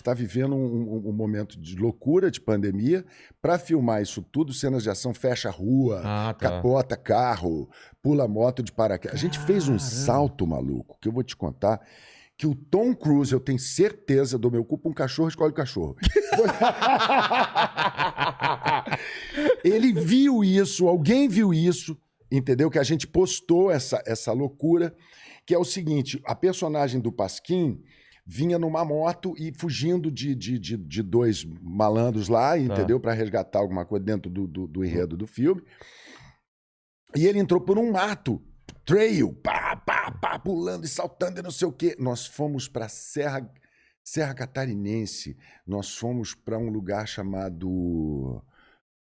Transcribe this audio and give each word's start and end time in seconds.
está 0.00 0.14
vivendo 0.14 0.54
um, 0.54 0.94
um- 0.94 1.08
um 1.08 1.12
momento 1.12 1.58
de 1.60 1.76
loucura, 1.76 2.30
de 2.30 2.40
pandemia. 2.40 3.04
Para 3.42 3.58
filmar 3.58 4.02
isso 4.02 4.22
tudo, 4.22 4.52
cenas 4.52 4.82
de 4.82 4.90
ação, 4.90 5.12
fecha 5.14 5.48
a 5.48 5.52
rua, 5.52 6.02
Ah, 6.04 6.34
tá. 6.34 6.50
capota 6.50 6.96
carro, 6.96 7.68
pula 8.02 8.26
moto 8.28 8.62
de 8.62 8.72
paraquedas. 8.72 9.18
A 9.18 9.20
gente 9.20 9.38
fez 9.38 9.68
um 9.68 9.78
salto 9.78 10.46
maluco, 10.46 10.96
que 11.00 11.08
eu 11.08 11.12
vou 11.12 11.22
te 11.22 11.36
contar, 11.36 11.80
que 12.36 12.46
o 12.46 12.54
Tom 12.54 12.94
Cruise, 12.94 13.32
eu 13.32 13.40
tenho 13.40 13.58
certeza, 13.58 14.38
do 14.38 14.50
meu 14.50 14.64
culpa, 14.64 14.88
um 14.88 14.94
cachorro 14.94 15.28
escolhe 15.28 15.50
o 15.50 15.54
cachorro. 15.54 15.96
Ele 19.64 19.92
viu 19.92 20.42
isso, 20.44 20.86
alguém 20.88 21.28
viu 21.28 21.52
isso, 21.52 21.96
entendeu? 22.30 22.70
Que 22.70 22.78
a 22.78 22.82
gente 22.84 23.06
postou 23.06 23.70
essa, 23.70 24.02
essa 24.06 24.32
loucura, 24.32 24.94
que 25.44 25.54
é 25.54 25.58
o 25.58 25.64
seguinte: 25.64 26.20
a 26.24 26.34
personagem 26.34 27.00
do 27.00 27.12
Pasquim 27.12 27.82
vinha 28.30 28.58
numa 28.58 28.84
moto 28.84 29.34
e 29.38 29.50
fugindo 29.56 30.10
de, 30.10 30.34
de, 30.34 30.58
de, 30.58 30.76
de 30.76 31.02
dois 31.02 31.46
malandros 31.62 32.28
lá, 32.28 32.58
entendeu? 32.58 33.00
Para 33.00 33.14
resgatar 33.14 33.58
alguma 33.58 33.86
coisa 33.86 34.04
dentro 34.04 34.30
do, 34.30 34.46
do, 34.46 34.66
do 34.66 34.84
enredo 34.84 35.16
do 35.16 35.26
filme. 35.26 35.62
E 37.16 37.26
ele 37.26 37.38
entrou 37.38 37.58
por 37.58 37.78
um 37.78 37.90
mato, 37.90 38.38
trail, 38.84 39.32
pá, 39.32 39.74
pá, 39.76 40.10
pá, 40.10 40.38
pulando 40.38 40.84
e 40.84 40.88
saltando 40.88 41.40
e 41.40 41.42
não 41.42 41.50
sei 41.50 41.66
o 41.66 41.72
quê. 41.72 41.96
Nós 41.98 42.26
fomos 42.26 42.68
para 42.68 42.86
Serra, 42.86 43.50
Serra 44.04 44.34
Catarinense, 44.34 45.34
nós 45.66 45.96
fomos 45.96 46.34
para 46.34 46.58
um 46.58 46.68
lugar 46.68 47.08
chamado. 47.08 48.44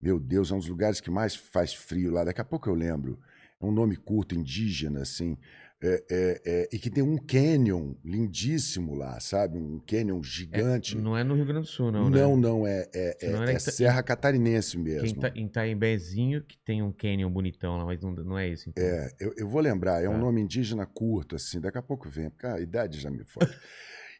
Meu 0.02 0.20
Deus, 0.20 0.52
é 0.52 0.56
um 0.56 0.58
dos 0.58 0.68
lugares 0.68 1.00
que 1.00 1.12
mais 1.12 1.36
faz 1.36 1.76
frio 1.76 2.10
lá. 2.10 2.24
Daqui 2.24 2.42
a 2.42 2.46
pouco 2.46 2.68
eu 2.68 2.74
lembro. 2.74 3.20
É 3.62 3.66
um 3.66 3.72
nome 3.72 3.96
curto, 3.96 4.34
indígena, 4.36 5.02
assim. 5.02 5.38
É, 5.84 6.04
é, 6.12 6.42
é, 6.46 6.70
e 6.72 6.78
que 6.78 6.92
tem 6.92 7.02
um 7.04 7.18
canyon 7.18 7.96
lindíssimo 8.06 8.94
lá, 8.94 9.20
sabe? 9.20 9.58
Um 9.58 9.80
canyon 9.80 10.22
gigante. 10.22 10.96
Não 10.96 11.18
é 11.18 11.24
no 11.24 11.34
Rio 11.34 11.46
Grande 11.46 11.62
do 11.62 11.72
Sul, 11.72 11.92
não, 11.92 12.08
não, 12.08 12.36
né? 12.36 12.42
não, 12.42 12.68
é, 12.68 12.88
é, 12.94 13.18
é- 13.20 13.32
era 13.32 13.50
é 13.50 13.54
em 13.54 13.58
Ta- 13.58 13.60
Serra 13.72 14.04
Catarinense 14.04 14.78
mesmo. 14.78 15.08
em, 15.08 15.16
Ta, 15.16 15.32
em 15.36 15.48
Taimbezinho, 15.48 16.44
que 16.44 16.56
tem 16.60 16.84
um 16.84 16.92
canyon 16.92 17.32
bonitão 17.32 17.78
lá, 17.78 17.86
mas 17.86 18.00
não, 18.00 18.12
não 18.14 18.38
é 18.38 18.48
esse, 18.48 18.70
então. 18.70 18.84
É, 18.84 19.10
eu, 19.20 19.34
eu 19.36 19.48
vou 19.48 19.60
lembrar, 19.60 20.04
é 20.04 20.08
um 20.08 20.14
Tá. 20.14 20.18
nome 20.20 20.42
indígena 20.42 20.86
curto, 20.86 21.36
assim, 21.36 21.60
daqui 21.60 21.80
a 21.80 21.82
pouco 21.82 22.08
vem, 22.08 22.30
porque 22.30 22.46
a 22.46 22.60
idade 22.60 23.00
já 23.00 23.10
me 23.10 23.24
foge. 23.24 23.52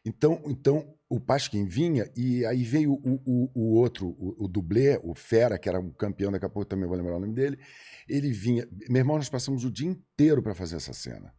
Então, 0.04 0.40
então 0.46 0.94
o 1.08 1.20
Pasquim 1.20 1.64
vinha 1.64 2.10
e 2.16 2.44
aí 2.46 2.62
veio 2.64 2.94
o, 2.94 3.20
o, 3.24 3.50
o 3.54 3.74
outro, 3.78 4.08
o, 4.18 4.44
o 4.44 4.48
dublê, 4.48 4.98
o 5.04 5.14
Fera, 5.14 5.58
que 5.58 5.68
era 5.68 5.78
um 5.78 5.90
campeão, 5.90 6.32
daqui 6.32 6.44
a 6.44 6.48
pouco 6.48 6.68
também 6.68 6.86
vou 6.88 6.96
lembrar 6.96 7.16
o 7.16 7.20
nome 7.20 7.34
dele. 7.34 7.58
Ele 8.08 8.32
vinha. 8.32 8.66
Meu 8.88 9.00
irmão, 9.00 9.16
nós 9.16 9.28
passamos 9.28 9.64
o 9.64 9.70
dia 9.70 9.88
inteiro 9.88 10.42
para 10.42 10.54
fazer 10.54 10.76
essa 10.76 10.92
cena. 10.92 11.32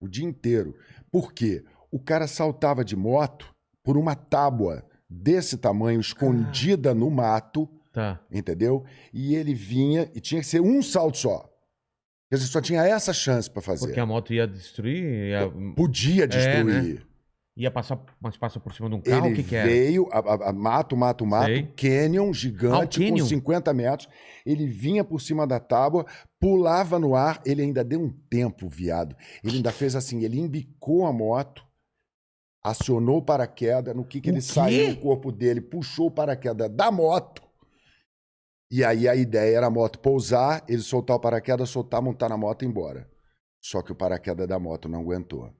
O 0.00 0.08
dia 0.08 0.24
inteiro. 0.24 0.74
Por 1.12 1.32
quê? 1.32 1.64
O 1.90 1.98
cara 2.00 2.26
saltava 2.26 2.84
de 2.84 2.96
moto 2.96 3.54
por 3.82 3.96
uma 3.96 4.14
tábua 4.14 4.84
desse 5.08 5.56
tamanho, 5.56 6.00
escondida 6.00 6.94
no 6.94 7.10
mato 7.10 7.68
Tá. 7.90 8.20
entendeu? 8.30 8.84
E 9.12 9.34
ele 9.34 9.54
vinha 9.54 10.08
e 10.14 10.20
tinha 10.20 10.40
que 10.40 10.46
ser 10.46 10.60
um 10.60 10.80
salto 10.82 11.18
só. 11.18 11.50
Quer 12.30 12.36
dizer, 12.36 12.48
só 12.48 12.60
tinha 12.60 12.82
essa 12.84 13.12
chance 13.12 13.50
para 13.50 13.62
fazer. 13.62 13.86
Porque 13.86 13.98
a 13.98 14.06
moto 14.06 14.32
ia 14.32 14.46
destruir, 14.46 15.30
ia, 15.30 15.50
Podia 15.74 16.24
É, 16.24 16.26
destruir. 16.26 17.07
Ia 17.58 17.70
passar, 17.70 17.98
mas 18.20 18.36
passa 18.36 18.60
por 18.60 18.72
cima 18.72 18.88
de 18.88 18.94
um 18.94 19.00
carro, 19.00 19.26
Ele 19.26 19.32
o 19.34 19.36
que 19.36 19.42
que 19.42 19.56
era? 19.56 19.68
veio, 19.68 20.08
a, 20.12 20.48
a- 20.48 20.52
mato, 20.52 20.96
mato, 20.96 21.26
mato, 21.26 21.46
Sei. 21.46 21.64
canyon 21.76 22.32
gigante 22.32 23.00
Ah, 23.00 23.04
canyon. 23.04 23.18
com 23.18 23.26
50 23.26 23.74
metros. 23.74 24.08
Ele 24.46 24.66
vinha 24.66 25.02
por 25.04 25.20
cima 25.20 25.46
da 25.46 25.58
tábua, 25.58 26.06
pulava 26.40 26.98
no 26.98 27.14
ar. 27.16 27.42
Ele 27.44 27.62
ainda 27.62 27.82
deu 27.84 28.00
um 28.00 28.10
tempo, 28.30 28.68
viado. 28.68 29.16
Ele 29.42 29.56
ainda 29.56 29.72
fez 29.72 29.96
assim: 29.96 30.22
ele 30.24 30.38
embicou 30.38 31.04
a 31.06 31.12
moto, 31.12 31.66
acionou 32.62 33.18
o 33.18 33.22
paraquedas. 33.22 33.94
No 33.94 34.04
que, 34.04 34.20
que 34.20 34.30
ele 34.30 34.40
saiu, 34.40 34.90
o 34.90 34.96
corpo 34.96 35.32
dele 35.32 35.60
puxou 35.60 36.06
o 36.06 36.10
paraquedas 36.10 36.70
da 36.70 36.90
moto. 36.90 37.42
E 38.70 38.84
aí 38.84 39.08
a 39.08 39.16
ideia 39.16 39.56
era 39.56 39.66
a 39.66 39.70
moto 39.70 39.98
pousar, 39.98 40.62
ele 40.68 40.82
soltar 40.82 41.16
o 41.16 41.20
paraquedas, 41.20 41.70
soltar, 41.70 42.02
montar 42.02 42.28
na 42.28 42.36
moto 42.36 42.62
e 42.62 42.66
ir 42.66 42.68
embora. 42.68 43.08
Só 43.60 43.82
que 43.82 43.90
o 43.90 43.94
paraquedas 43.96 44.46
da 44.46 44.58
moto 44.58 44.88
não 44.88 45.00
aguentou. 45.00 45.50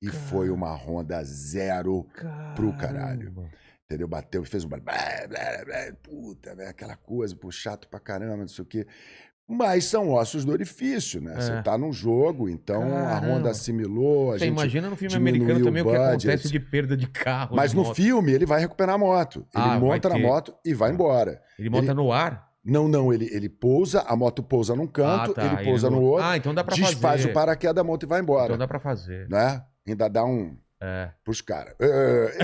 E 0.00 0.08
foi 0.08 0.48
uma 0.50 0.72
Honda 0.74 1.22
zero 1.24 2.06
pro 2.54 2.72
caralho. 2.76 3.32
Caramba. 3.32 3.50
Entendeu? 3.86 4.06
Bateu 4.06 4.42
e 4.42 4.46
fez 4.46 4.64
um. 4.64 4.68
blá, 4.68 4.78
blá, 4.80 4.94
blá, 5.28 5.92
Puta, 6.02 6.54
né? 6.54 6.66
aquela 6.68 6.94
coisa, 6.96 7.34
pô, 7.34 7.50
chato 7.50 7.88
pra 7.88 7.98
caramba, 7.98 8.36
não 8.36 8.48
sei 8.48 8.62
o 8.62 8.66
quê. 8.66 8.86
Mas 9.50 9.86
são 9.86 10.10
ossos 10.10 10.44
do 10.44 10.52
orifício, 10.52 11.22
né? 11.22 11.32
É. 11.32 11.40
Você 11.40 11.62
tá 11.62 11.78
num 11.78 11.90
jogo, 11.90 12.50
então 12.50 12.82
a 12.82 13.00
Caramba. 13.14 13.26
Honda 13.26 13.50
assimilou. 13.50 14.32
A 14.32 14.32
Você 14.34 14.40
gente... 14.40 14.52
imagina 14.52 14.90
no 14.90 14.96
filme 14.96 15.16
americano 15.16 15.64
também 15.64 15.82
o 15.82 15.86
que 15.86 15.90
budget. 15.90 16.28
acontece 16.28 16.52
de 16.52 16.60
perda 16.60 16.94
de 16.94 17.06
carro. 17.08 17.56
Mas 17.56 17.70
de 17.70 17.76
no 17.78 17.82
moto. 17.84 17.94
filme 17.94 18.30
ele 18.30 18.44
vai 18.44 18.60
recuperar 18.60 18.96
a 18.96 18.98
moto. 18.98 19.38
Ele 19.54 19.64
Ah, 19.64 19.78
monta 19.80 20.10
na 20.10 20.18
moto 20.18 20.54
e 20.62 20.74
vai 20.74 20.90
Ah. 20.90 20.92
embora. 20.92 21.40
Ele 21.58 21.70
monta 21.70 21.86
ele- 21.86 21.94
no 21.94 22.12
ar? 22.12 22.46
Não, 22.62 22.86
não, 22.86 23.10
ele, 23.10 23.26
ele 23.32 23.48
pousa, 23.48 24.02
a 24.02 24.14
moto 24.14 24.42
pousa 24.42 24.76
num 24.76 24.86
canto, 24.86 25.30
ah, 25.30 25.34
tá. 25.34 25.46
ele 25.46 25.64
pousa 25.64 25.88
não- 25.88 25.98
no 25.98 26.04
outro, 26.04 26.26
Ah, 26.26 26.36
então 26.36 26.52
dá 26.52 26.62
pra 26.62 26.74
desfaz 26.76 27.20
fazer. 27.22 27.30
o 27.30 27.32
paraquedas 27.32 27.74
da 27.76 27.82
moto 27.82 28.02
e 28.02 28.06
vai 28.06 28.20
embora. 28.20 28.44
Então 28.48 28.58
dá 28.58 28.68
pra 28.68 28.78
fazer. 28.78 29.26
Né? 29.30 29.62
Ainda 29.92 30.08
dá 30.08 30.24
um 30.24 30.56
É. 30.80 31.10
pros 31.24 31.40
caras. 31.40 31.74
É, 31.80 32.36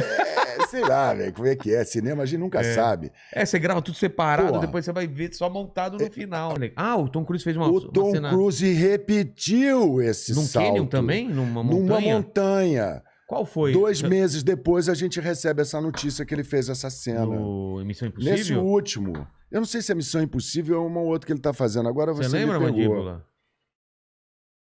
é, 0.62 0.66
sei 0.66 0.80
lá, 0.82 1.14
velho, 1.14 1.32
como 1.32 1.46
é 1.46 1.54
que 1.56 1.72
é. 1.74 1.84
Cinema 1.84 2.22
a 2.22 2.26
gente 2.26 2.40
nunca 2.40 2.60
É. 2.60 2.74
sabe. 2.74 3.12
É, 3.32 3.44
você 3.44 3.58
grava 3.58 3.80
tudo 3.82 3.96
separado, 3.96 4.48
Porra. 4.48 4.60
depois 4.60 4.84
você 4.84 4.92
vai 4.92 5.06
ver 5.06 5.32
só 5.34 5.48
montado 5.48 5.98
no 5.98 6.12
final. 6.12 6.54
Ah, 6.76 6.96
o 6.96 7.08
Tom 7.08 7.24
Cruise 7.24 7.44
fez 7.44 7.56
uma, 7.56 7.68
o 7.68 7.78
uma 7.78 7.92
Tom 7.92 8.10
cena 8.12 8.30
Cruise 8.30 8.72
repetiu 8.72 10.00
esse 10.02 10.34
num 10.34 10.42
salto. 10.42 10.66
canyon 10.68 10.86
também? 10.86 11.28
Numa 11.28 11.62
Numa 11.62 11.64
montanha? 11.64 12.14
montanha. 12.16 13.02
Qual 13.26 13.46
foi? 13.46 13.72
Dois 13.72 14.00
Você- 14.00 14.08
meses 14.08 14.42
depois 14.42 14.88
a 14.88 14.94
gente 14.94 15.18
recebe 15.18 15.62
essa 15.62 15.80
notícia 15.80 16.24
que 16.26 16.34
ele 16.34 16.44
fez 16.44 16.68
essa 16.68 16.90
cena. 16.90 17.24
No 17.24 17.82
Missão 17.84 18.12
Nesse 18.18 18.30
Impossível? 18.52 18.64
último. 18.64 19.26
Eu 19.50 19.60
não 19.60 19.64
sei 19.66 19.80
se 19.80 19.90
é 19.92 19.94
Missão 19.94 20.20
Impossível 20.22 20.80
ou 20.82 20.86
uma 20.86 21.00
outra 21.00 21.26
que 21.26 21.32
ele 21.32 21.40
tá 21.40 21.52
fazendo. 21.52 21.88
Agora 21.88 22.12
você, 22.12 22.28
Você 22.28 22.36
lembra, 22.38 22.58
me 22.58 22.66
pegou. 22.66 22.76
Mandíbula? 22.96 23.26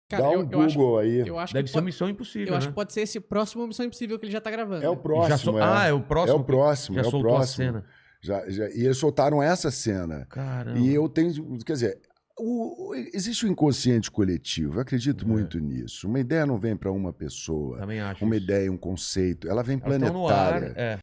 Cara, 0.08 0.24
Dá 0.24 0.30
um 0.30 0.34
eu, 0.34 0.40
eu 0.42 0.46
Google 0.46 0.66
acho, 0.66 0.98
aí. 0.98 1.28
eu 1.28 1.40
acho 1.40 1.54
Deve 1.54 1.64
que 1.64 1.70
ser 1.70 1.74
pode, 1.78 1.86
Missão 1.86 2.10
Impossível, 2.10 2.48
eu 2.48 2.52
né? 2.52 2.58
acho 2.58 2.68
que 2.68 2.74
pode 2.74 2.94
ser 2.94 3.02
esse 3.02 3.20
próximo 3.20 3.66
Missão 3.68 3.86
Impossível 3.86 4.20
que 4.20 4.26
ele 4.26 4.32
já 4.32 4.40
tá 4.42 4.52
gravando. 4.52 4.86
É 4.86 4.90
o 4.90 4.94
né? 4.96 5.00
próximo. 5.02 5.58
É. 5.58 5.64
Ah, 5.64 5.86
é 5.88 5.94
o 5.94 5.98
É 5.98 6.02
próximo. 6.02 6.38
o 6.40 6.44
próximo, 6.44 6.96
Já 6.96 7.02
é 7.02 7.06
o 7.06 7.08
a 7.08 7.20
próximo. 7.22 7.56
cena. 7.66 7.86
Já, 8.22 8.50
já- 8.50 8.70
e 8.70 8.86
eles 8.86 8.98
soltaram 8.98 9.42
essa 9.42 9.72
cena. 9.72 10.26
Caramba. 10.30 10.80
E 10.80 10.94
eu 10.94 11.10
tenho. 11.10 11.58
Quer 11.66 11.74
dizer, 11.74 12.02
o- 12.40 12.90
o- 12.92 12.96
existe 12.96 13.46
o 13.46 13.50
inconsciente 13.50 14.12
coletivo. 14.12 14.76
Eu 14.78 14.82
acredito 14.82 15.26
É. 15.26 15.28
muito 15.28 15.60
nisso. 15.60 16.08
Uma 16.08 16.20
ideia 16.20 16.46
não 16.46 16.58
vem 16.60 16.76
para 16.76 16.92
uma 16.92 17.12
pessoa. 17.12 17.80
Também 17.80 18.00
acho. 18.00 18.24
Uma 18.24 18.36
isso. 18.36 18.44
ideia, 18.44 18.72
um 18.72 18.78
conceito. 18.78 19.48
Ela 19.48 19.64
vem 19.64 19.82
Elas 19.84 20.00
no 20.12 20.28
ar, 20.28 20.52
planetária. 20.60 20.74
é. 20.76 21.00